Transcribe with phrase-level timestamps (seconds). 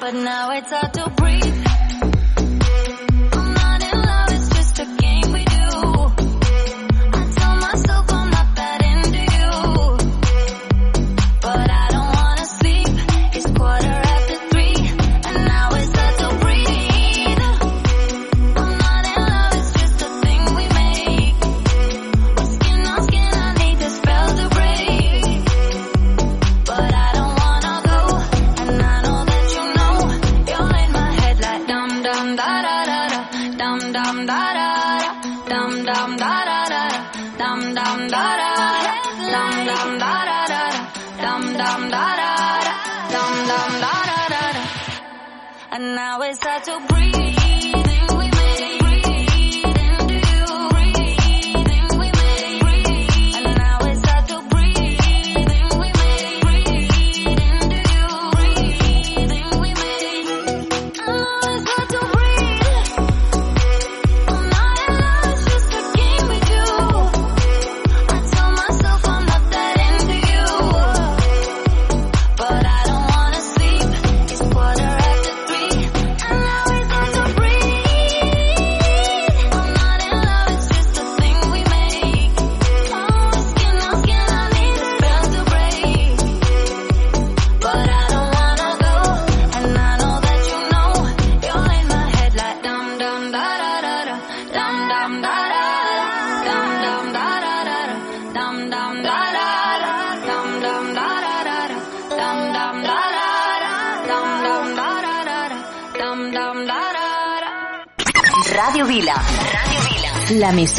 [0.00, 1.79] but now it's hard to breathe.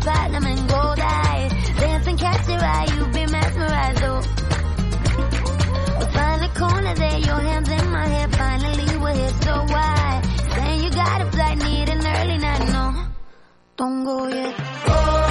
[0.00, 1.52] platinum and gold eyes.
[1.78, 4.22] Dancing, catch your eye, you be mesmerized, oh.
[5.98, 8.28] We find the corner there, your hands in my hair.
[8.28, 10.22] Finally, we're here, so why?
[10.54, 13.04] Saying you got a flight, need an early night, no.
[13.76, 14.54] Don't go yet.
[14.86, 15.29] Oh.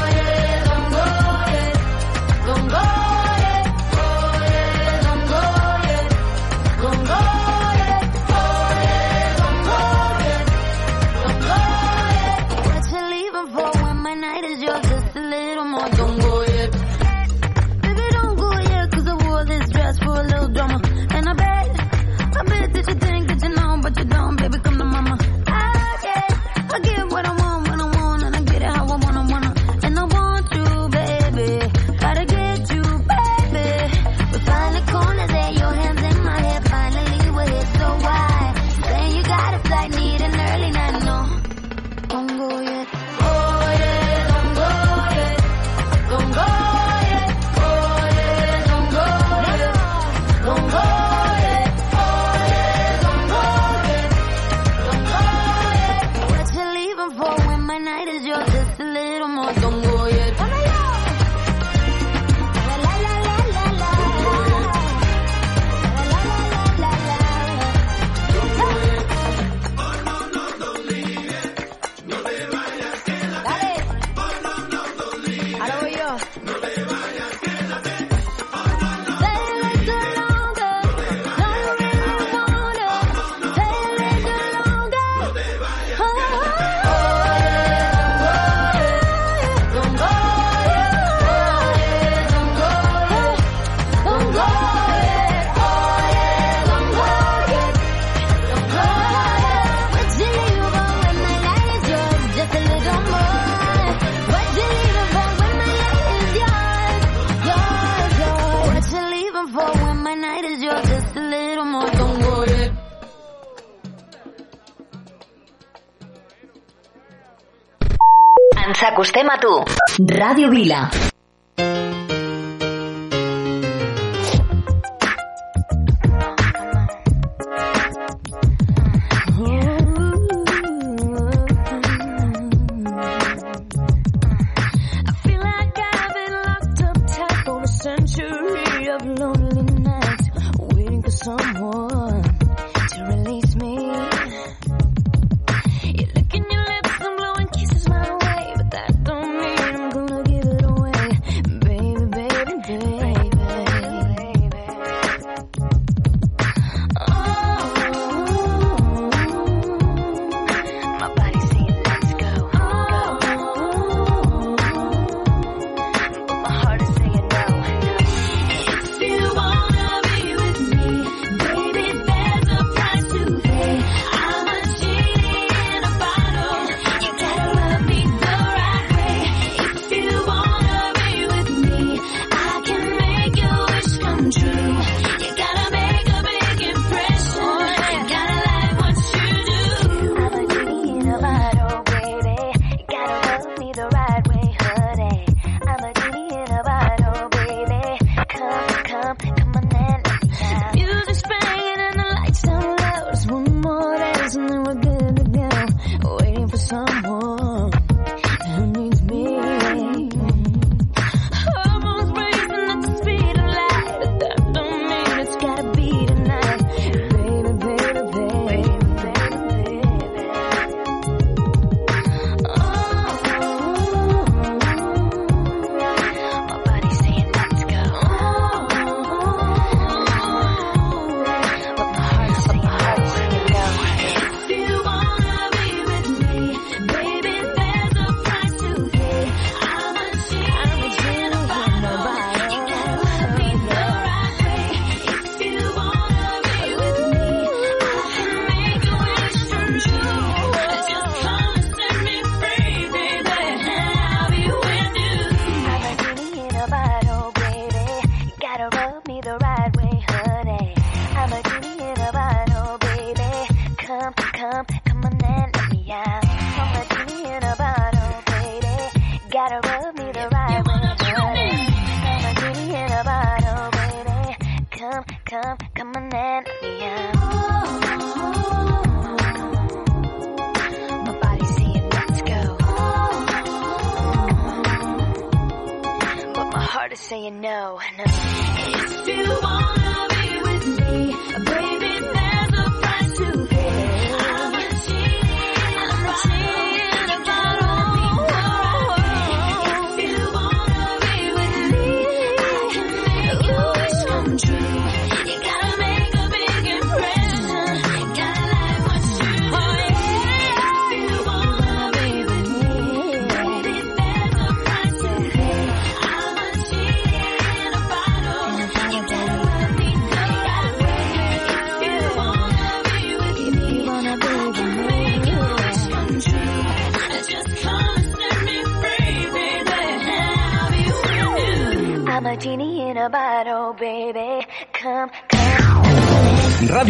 [120.19, 121.08] Radio Vila.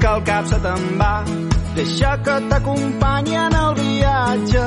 [0.00, 1.12] Que el cap se te'n va.
[1.76, 4.64] Deixa que t'acompanyi en el viatge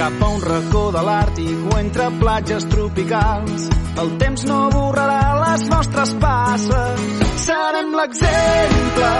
[0.00, 3.68] cap a un racó de l'Àrtic o entre platges tropicals.
[4.00, 7.06] El temps no borrarà les nostres passes.
[7.46, 9.14] Serem l'exemple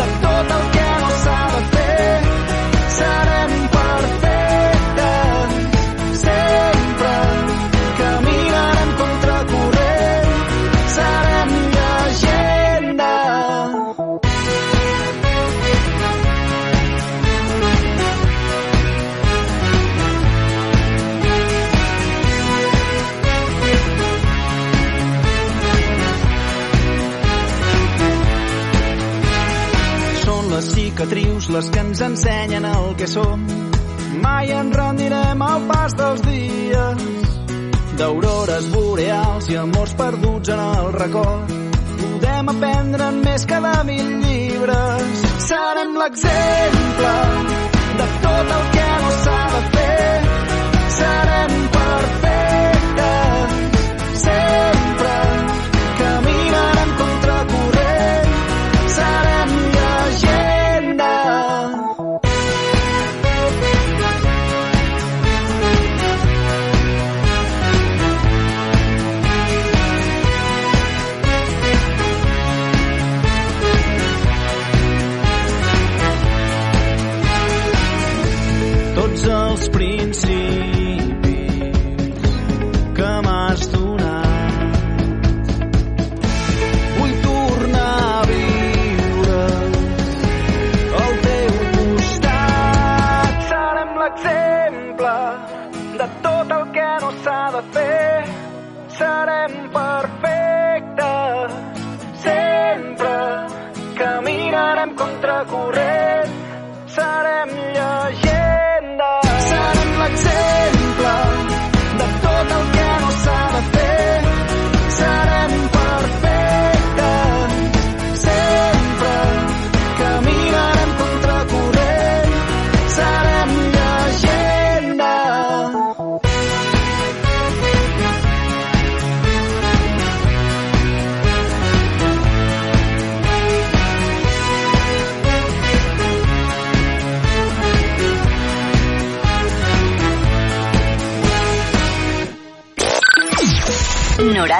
[0.00, 2.41] de tot el que no s'ha de fer.
[31.52, 33.46] Cicatrius les que ens ensenyen el que som.
[34.22, 36.96] Mai ens rendirem al pas dels dies
[37.98, 41.52] d'aurores boreals i amors perduts en el record.
[42.00, 45.24] Podem aprendre més que de mil llibres.
[45.48, 47.14] Serem l'exemple
[47.98, 50.22] de tot el que no s'ha de fer.
[51.00, 51.61] Serem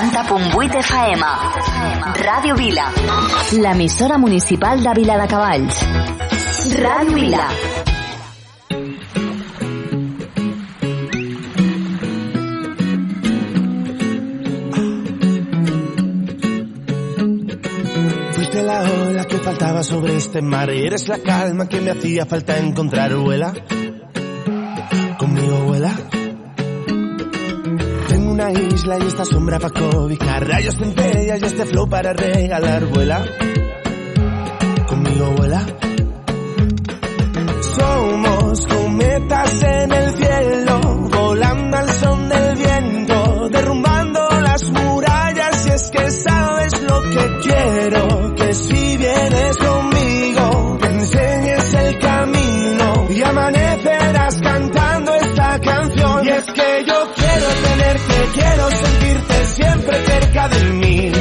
[0.02, 1.25] 90.8 FM.
[2.26, 2.88] Ràdio Vila.
[3.62, 5.76] L'emissora municipal de Vila de Cavalls.
[6.75, 7.44] Ràdio Vila.
[18.32, 22.59] Fuiste la ola que faltaba sobre este mar eres la calma que me hacía falta
[22.59, 23.54] encontrar, vuela.
[28.52, 33.25] Isla y esta sombra para cobijar, rayos centellas y este flow para regalar, vuela.
[34.87, 35.66] Conmigo vuela.
[37.61, 40.32] Somos cometas en el cielo,
[58.34, 61.12] quiero sentirte siempre cerca de mí.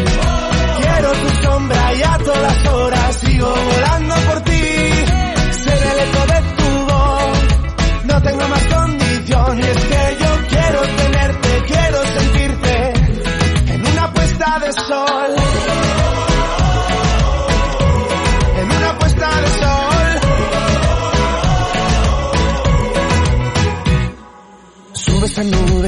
[0.77, 2.67] Quiero tu sombra y a todas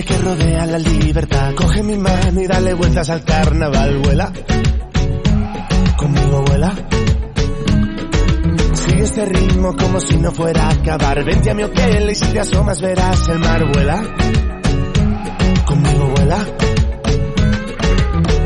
[0.06, 1.54] que rodea la libertad.
[1.56, 4.32] Coge mi mano y dale vueltas al carnaval, vuela.
[5.98, 6.74] Conmigo vuela.
[8.74, 11.24] Sigue este ritmo como si no fuera a acabar.
[11.24, 14.04] Vente a mi hotel y si te asomas verás el mar, vuela.
[15.66, 16.46] Conmigo vuela.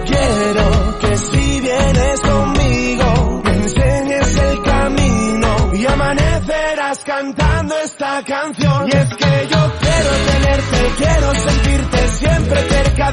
[0.05, 8.89] Quiero que si vienes conmigo me enseñes el camino y amanecerás cantando esta canción.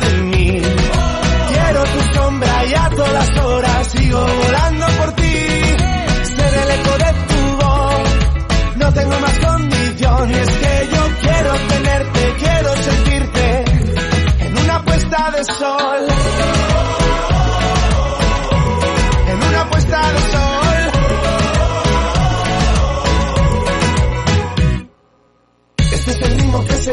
[0.00, 3.53] Quiero tu sombra y a todas horas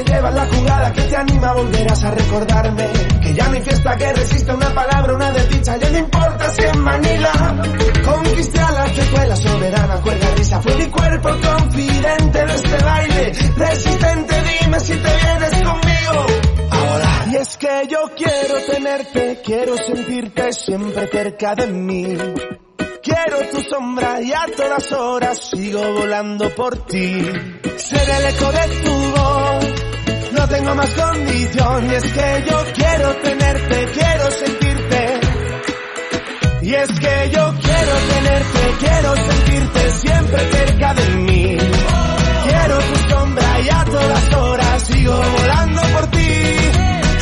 [0.01, 2.87] el ritmo que se lleva en la jugada que te anima, volverás a recordarme
[3.21, 6.63] que ya no hay fiesta que resista una palabra, una desdicha, ya no importa si
[6.63, 7.31] en Manila
[8.03, 12.83] conquisté a la que fue la soberana cuerda risa, fue mi cuerpo confidente de este
[12.83, 16.25] baile, resistente, dime si te vienes conmigo.
[16.71, 22.17] Ahora, y es que yo quiero tenerte, quiero sentirte siempre cerca de mí.
[23.03, 27.23] Quiero tu sombra y a todas horas sigo volando por ti.
[27.77, 29.65] Ser el eco de tu voz,
[30.41, 31.91] no tengo más condición.
[31.91, 35.19] Y es que yo quiero tenerte, quiero sentirte.
[36.63, 41.57] Y es que yo quiero tenerte, quiero sentirte siempre cerca de mí.
[42.47, 46.33] Quiero tu sombra y a todas horas sigo volando por ti.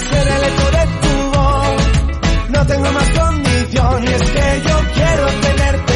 [0.09, 1.81] Ser el eco de tu voz,
[2.49, 4.03] no tengo más condición.
[4.03, 5.88] Y es que yo quiero tenerte,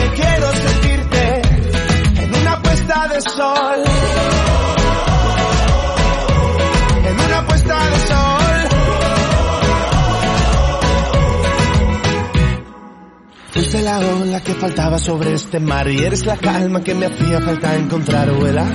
[13.53, 17.39] Fuiste la ola que faltaba sobre este mar y eres la calma que me hacía
[17.39, 18.65] falta encontrar, vuela.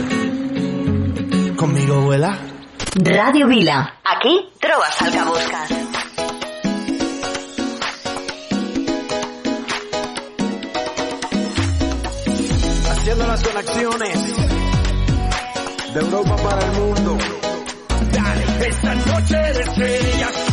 [1.57, 2.39] Conmigo vuela.
[2.95, 4.01] Ràdio Vila.
[4.05, 5.99] Aquí que busques.
[13.09, 14.37] haciendo las conexiones
[15.95, 17.19] de Europa para el mundo.
[18.13, 20.48] Dale, esta noche de estrellas,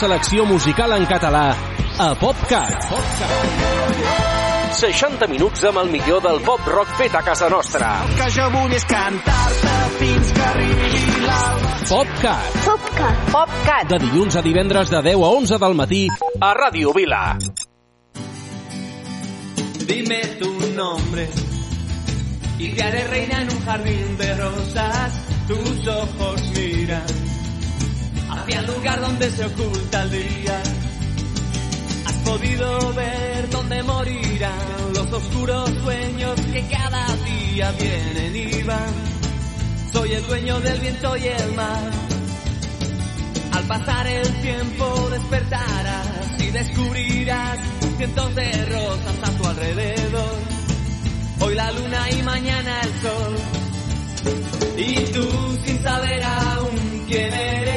[0.00, 1.50] selecció musical en català
[2.00, 2.86] a PopCat.
[4.78, 7.90] 60 minuts amb el millor del pop rock fet a casa nostra.
[8.16, 11.74] que jo vull és cantar-te fins que arribi l'alba.
[11.90, 12.56] PopCat.
[12.64, 13.20] Popcat.
[13.34, 13.92] PopCat.
[13.92, 16.02] De dilluns a divendres de 10 a 11 del matí
[16.40, 17.36] a Ràdio Vila.
[19.84, 21.28] Dime tu nombre
[22.58, 25.12] y te haré reina en un jardín de rosas.
[25.46, 27.19] Tus ojos miran
[28.60, 30.62] el lugar donde se oculta el día.
[32.06, 38.94] Has podido ver dónde morirán los oscuros sueños que cada día vienen y van.
[39.92, 41.90] Soy el dueño del viento y el mar.
[43.52, 47.58] Al pasar el tiempo despertarás y descubrirás
[47.96, 50.38] cientos de rosas a tu alrededor.
[51.40, 53.36] Hoy la luna y mañana el sol.
[54.76, 57.69] Y tú sin saber aún quién eres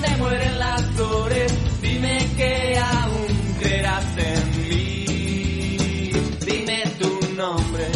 [0.00, 1.52] donde mueren las flores.
[1.82, 6.12] Dime que aún creerás en mí.
[6.46, 7.86] Dime tu nombre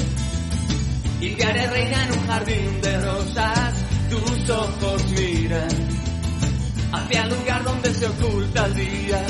[1.21, 3.75] y te haré reina en un jardín de rosas.
[4.11, 5.69] Tus ojos miran
[6.93, 9.27] hacia el lugar donde se oculta el día.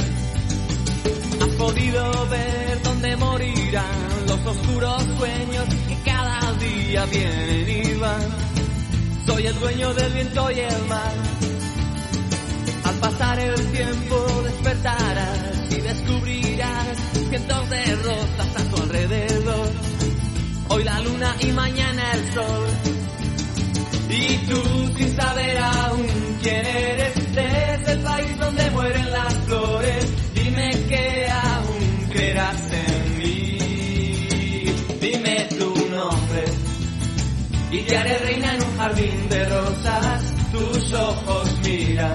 [1.41, 8.23] Has podido ver dónde morirán los oscuros sueños que cada día vienen y van.
[9.27, 11.54] Soy el dueño del viento y el mar.
[13.01, 15.39] Pasar el tiempo despertarás
[15.71, 19.69] y descubrirás cientos de rosas a tu alrededor.
[20.69, 22.69] Hoy la luna y mañana el sol.
[24.09, 24.63] Y tú
[24.97, 26.07] sin saber aún
[26.43, 30.07] quién eres desde el país donde mueren las flores.
[30.35, 33.59] Dime que aún creerás en mí.
[35.01, 36.45] Dime tu nombre
[37.71, 40.35] y te haré reina en un jardín de rosas.
[40.53, 42.15] Tus ojos miran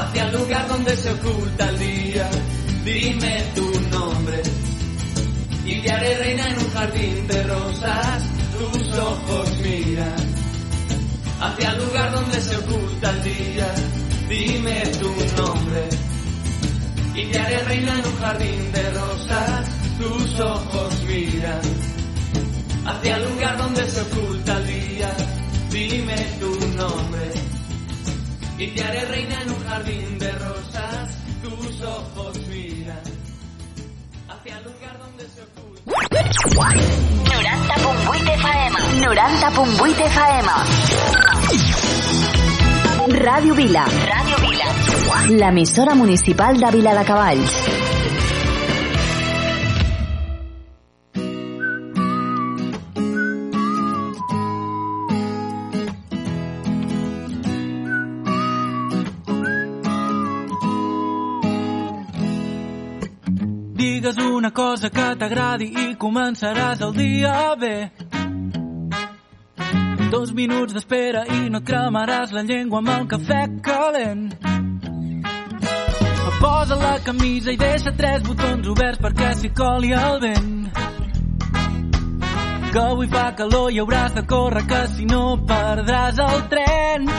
[0.00, 2.30] hacia el lugar donde se oculta el día.
[2.84, 4.42] Dime tu nombre
[5.64, 8.22] y te haré reina en un jardín de rosas.
[8.58, 10.20] Tus ojos miran
[11.40, 13.74] hacia el lugar donde se oculta el día.
[14.28, 15.10] Dime tu
[15.42, 15.88] nombre
[17.14, 19.68] y te haré reina en un jardín de rosas.
[19.98, 21.60] Tus ojos miran
[22.86, 25.10] hacia el lugar donde se oculta el día.
[25.70, 27.39] Dime tu nombre
[28.60, 31.16] y te haré reina en un jardín de rosas.
[31.42, 33.00] Tus ojos miran
[34.28, 35.90] hacia el lugar donde se oculta.
[35.90, 38.78] 90.8 FM.
[39.06, 40.48] 90.8 FM.
[43.24, 43.86] Ràdio Vila.
[43.86, 44.66] Ràdio Vila.
[45.30, 47.50] L'emissora municipal de Vila de Cavalls.
[64.60, 67.76] Cosa que t'agradi i començaràs el dia bé.
[70.12, 74.26] Dos minuts d'espera i no cremaràs la llengua amb el cafè calent.
[76.42, 80.54] Posa la camisa i deixa tres botons oberts perquè s'hi coli el vent.
[82.72, 87.12] Que avui fa calor i hauràs de córrer que si no perdràs el tren.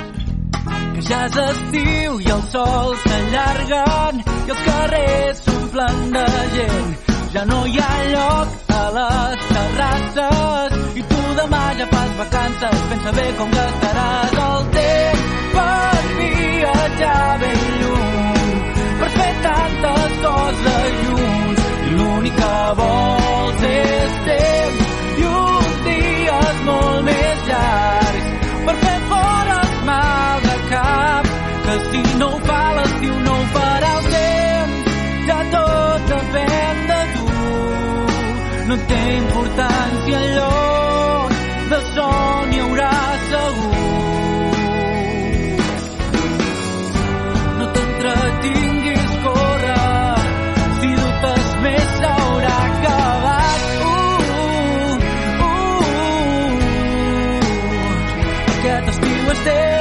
[0.93, 6.27] Que ja és estiu i el sol s'allarguen i els carrers s'omplen de
[6.57, 7.10] gent.
[7.33, 12.81] Ja no hi ha lloc a les terrasses i tu demà ja fas vacances.
[12.89, 15.21] Pensa bé com gastaràs el temps
[15.53, 18.51] per viatjar ben lluny,
[18.99, 21.63] per fer tantes coses junts.
[21.87, 24.83] I l'únic que vols és temps
[25.23, 28.29] i uns dies molt més llargs
[28.67, 31.35] per fer fora els mals de cap,
[31.67, 34.10] que si no ho fa l'estiu no ho farà el
[38.71, 41.31] no té importància el lloc,
[41.71, 42.91] de son hi haurà
[43.31, 43.79] segur.
[47.57, 49.75] No t'entretinguis, corre,
[50.79, 53.61] si dubtes més s'haurà acabat.
[53.89, 53.91] Uh,
[55.49, 55.85] uh, uh,
[58.55, 59.80] aquest estiu és teu.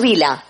[0.00, 0.45] Vila.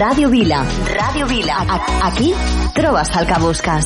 [0.00, 0.64] Radio Vila.
[0.96, 1.56] Radio Vila.
[2.02, 2.32] Aquí
[2.74, 3.84] trobes el que busques.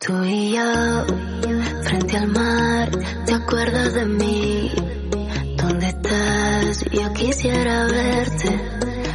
[0.00, 1.06] Tu y yo,
[1.84, 2.90] frente al mar,
[3.24, 4.72] ¿te acuerdas de mí?
[5.56, 6.84] ¿Dónde estás?
[6.90, 8.60] Yo quisiera verte,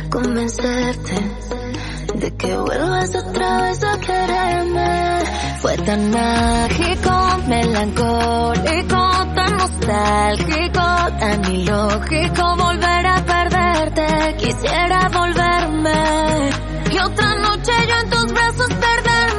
[0.09, 1.42] convencerte
[2.23, 5.23] de que vuelvas otra vez a quererme.
[5.61, 7.13] Fue tan mágico,
[7.47, 9.01] melancólico,
[9.35, 10.85] tan nostálgico,
[11.19, 14.35] tan ilógico volver a perderte.
[14.37, 16.49] Quisiera volverme
[16.91, 19.33] y otra noche yo en tus brazos perderme.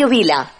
[0.00, 0.59] Ràdio Vila.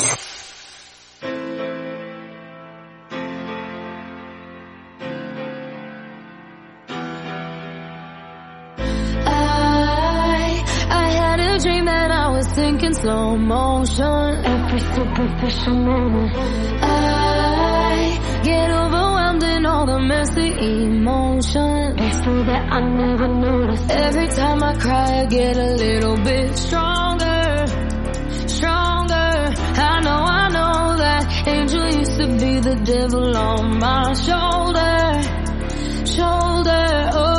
[15.15, 16.31] superficial moment.
[16.81, 20.49] I get overwhelmed in all the messy
[20.85, 21.95] emotions.
[21.99, 23.81] It's so that I never notice.
[23.89, 27.65] Every time I cry, I get a little bit stronger,
[28.47, 29.13] stronger.
[29.13, 35.21] I know, I know that angel used to be the devil on my shoulder,
[36.05, 37.11] shoulder.
[37.13, 37.30] Oh.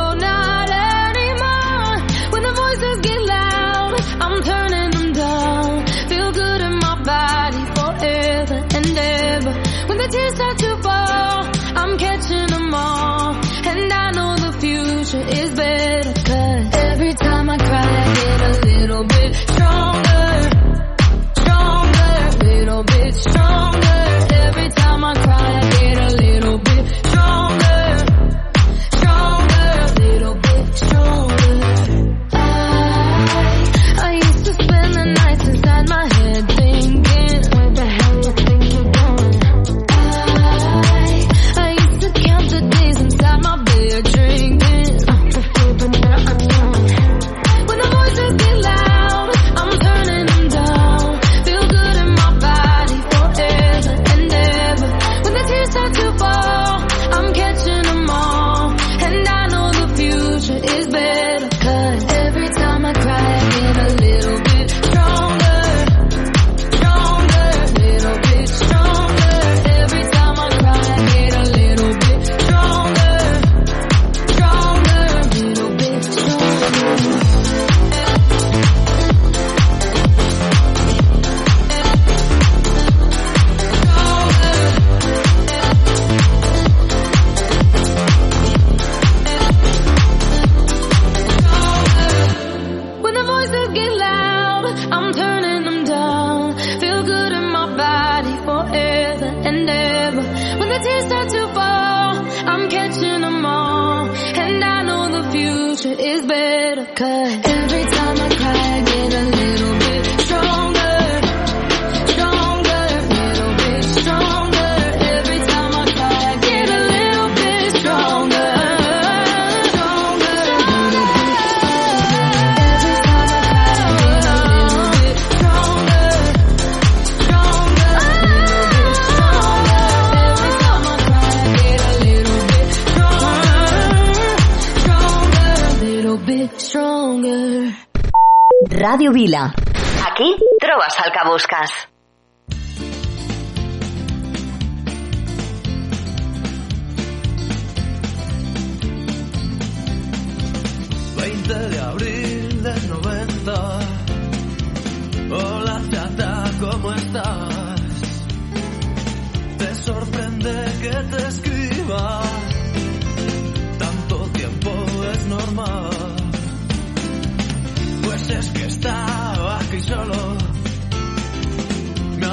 [141.43, 141.92] buscas.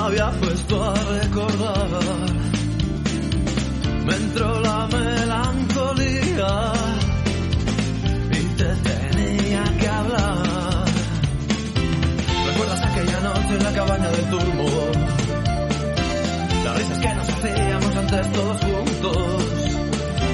[0.10, 1.88] había puesto a recordar.
[4.06, 6.74] Me entró la melancolía
[8.32, 10.86] y te tenía que hablar.
[12.48, 14.70] ¿Recuerdas aquella noche en la cabaña del turbo?
[16.66, 19.18] Las risas que nos hacíamos antes todos juntos.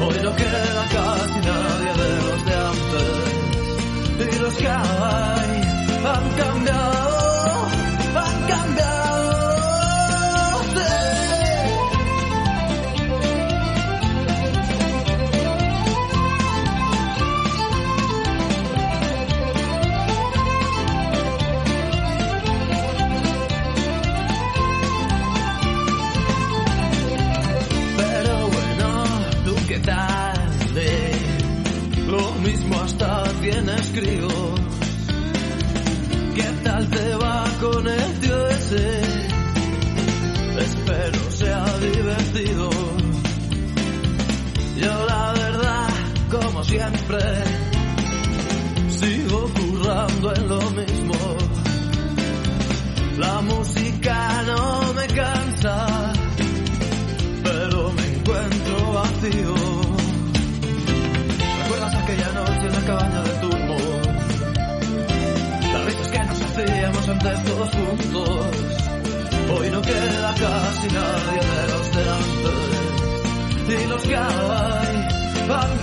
[0.07, 4.35] Hoy no queda casi nadie de los de antes.
[4.35, 5.55] Y los que hay
[6.05, 6.44] han
[33.95, 34.03] ¿Qué
[36.65, 39.04] tal te va con el tío ese?
[69.51, 73.83] Hoy no queda casi nadie de los de antes.
[73.83, 75.15] Y los que hay
[75.49, 75.77] han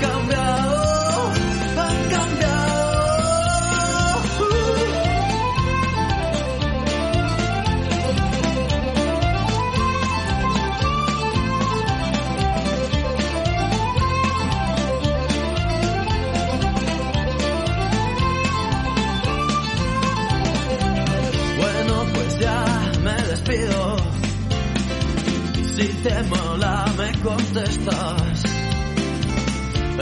[26.03, 26.23] Vila.
[26.23, 28.43] temblá me contestas.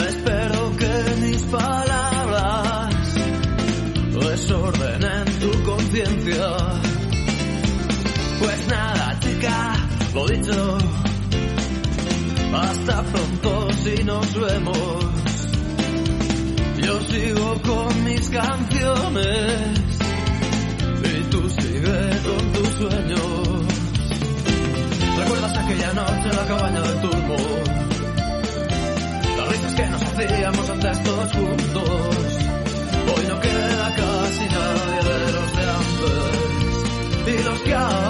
[0.08, 2.94] Espero que mis palabras
[4.12, 6.56] desordenen tu conciencia.
[8.38, 9.76] Pues nada, chica,
[10.14, 10.78] lo dicho.
[12.52, 15.04] Hasta pronto si nos vemos.
[16.82, 19.78] Yo sigo con mis canciones
[21.04, 23.59] y tú sigue con tus sueños.
[25.70, 27.36] ¿Recuerdas aquella noche en la cabaña del turbo?
[29.36, 32.16] Las risas que nos hacíamos antes todos juntos.
[33.14, 37.40] Hoy no queda casi nadie de los de antes.
[37.40, 38.09] Y los que hay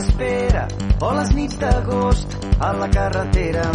[0.00, 0.66] Espera
[1.00, 3.66] o les nits d'agost a la carretera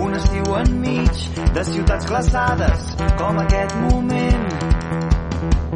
[0.00, 4.46] un estiu enmig de ciutats glaçades com aquest moment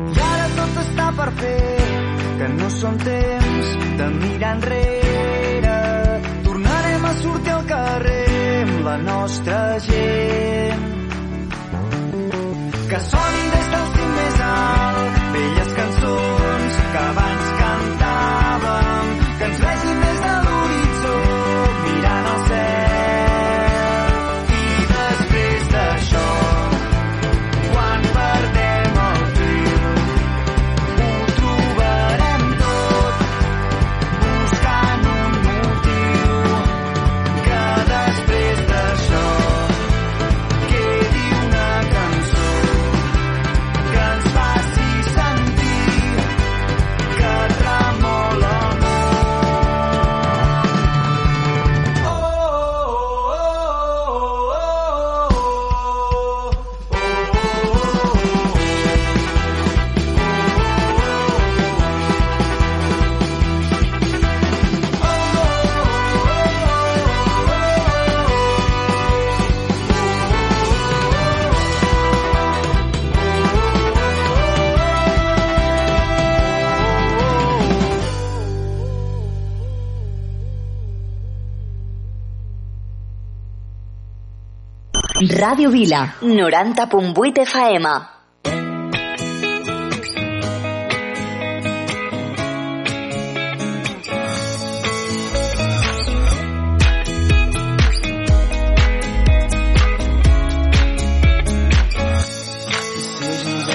[0.05, 1.84] i ara tot està per fer
[2.38, 3.68] que no són temps
[3.99, 5.76] de mirar enrere.
[6.45, 10.84] Tornarem a sortir al carrer amb la nostra gent.
[12.90, 13.43] Que sonin
[85.45, 86.03] Ràdio Vila.
[86.22, 87.84] 90.8 FM.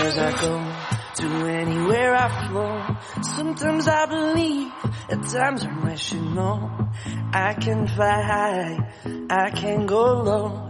[0.01, 0.32] as I
[1.17, 1.28] to
[1.61, 2.15] anywhere.
[3.22, 4.72] Sometimes I believe,
[5.09, 6.55] at times I wish you know.
[7.32, 8.72] I can fly high,
[9.30, 10.68] I can go low.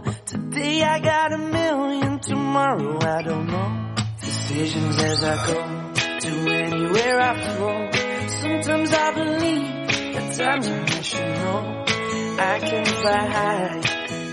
[0.60, 3.94] Today I got a million, tomorrow I don't know.
[4.20, 5.54] Decisions as I go
[6.20, 7.90] to anywhere I flow.
[8.28, 11.84] Sometimes I believe, at times I wish you know.
[12.38, 13.80] I can fly high,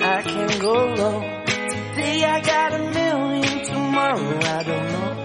[0.02, 1.22] I can go low.
[1.46, 5.17] Today I got a million, tomorrow I don't know.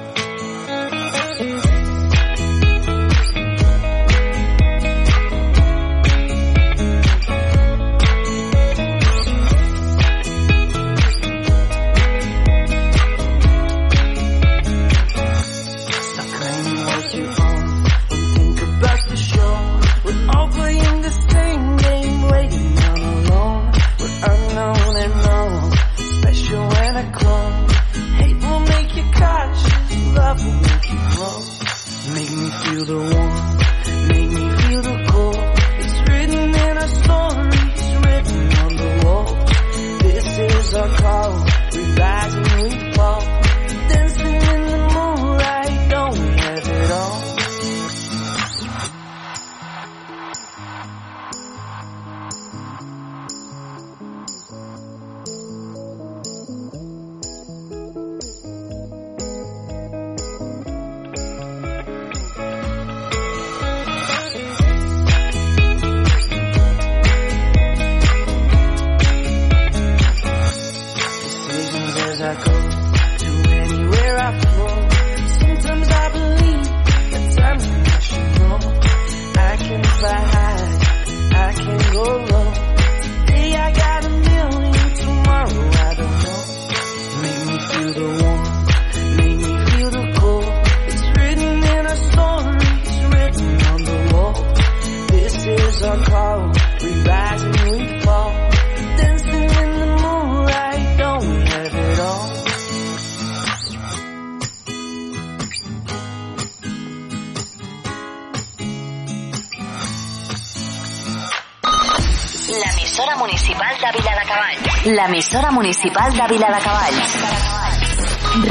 [113.03, 114.85] l'emissora municipal de Viladecavalls.
[114.85, 117.15] L'emissora municipal de Viladecavalls.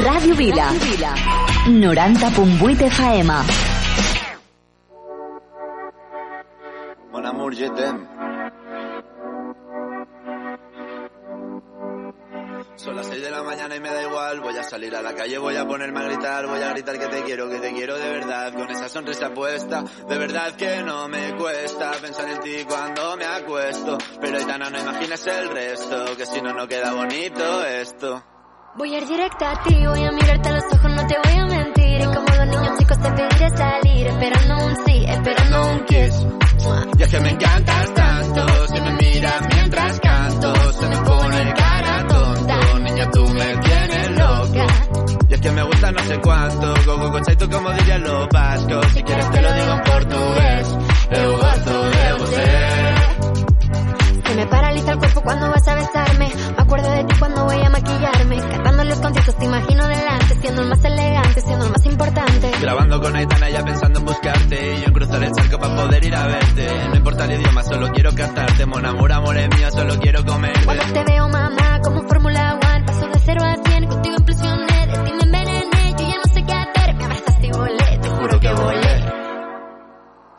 [0.04, 0.66] Ràdio Vila.
[1.68, 3.32] 90.8 FM.
[7.12, 8.11] Bon amor, je t'aime.
[14.40, 17.06] Voy a salir a la calle, voy a ponerme a gritar, voy a gritar que
[17.06, 21.08] te quiero, que te quiero de verdad, con esa sonrisa puesta, de verdad que no
[21.08, 26.26] me cuesta pensar en ti cuando me acuesto, pero Aitana no imagines el resto, que
[26.26, 28.22] si no, no queda bonito esto.
[28.74, 31.38] Voy a ir directa a ti, voy a mirarte a los ojos, no te voy
[31.38, 32.00] a mentir.
[32.00, 36.26] Y como los niños chicos te pediré salir, esperando un sí, esperando un kiss.
[36.98, 42.06] Y es que me encantas tanto, si me miras mientras canto, se me pone cara
[42.08, 43.71] tonto, niña tú me tienes loca.
[43.71, 43.71] Y es
[45.42, 49.02] que me gusta no sé cuánto, go go go chaito como dirían los vascos, si
[49.02, 50.68] quieres te lo digo en portugués,
[51.10, 52.72] eu gosto de você.
[54.24, 56.32] Se me paraliza el cuerpo cuando vas a besarme.
[56.56, 58.36] Me acuerdo de ti cuando voy a maquillarme.
[58.38, 62.50] Cantando en los conciertos te imagino delante, siendo el más elegante, siendo el más importante.
[62.62, 66.04] Grabando con Aitana ya pensando en buscarte, y yo en cruzar el charco para poder
[66.04, 66.88] ir a verte.
[66.88, 70.64] No importa el idioma, solo quiero cantarte, mon amor, amor es mío, solo quiero comerte.
[70.64, 74.98] Cuando te veo, mamá, como Fórmula One, paso de cero a cien, contigo implosioné, de
[74.98, 75.12] ti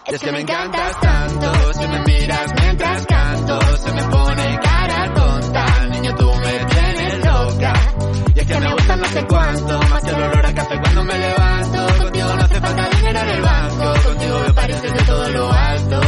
[0.06, 5.86] es que me encantas tanto, si me miras mientras canto, se me pone cara tonta,
[5.88, 7.74] niña tú me tienes loca.
[8.36, 11.04] Y es que me gusta no sé cuánto, más que el olor a café cuando
[11.04, 15.30] me levanto, contigo no hace falta dinero en el banco, contigo veo París desde todo
[15.30, 16.03] lo alto.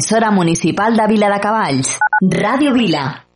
[0.00, 1.90] L'emissora municipal de Vila de Cavalls.
[2.40, 3.29] Ràdio Vila.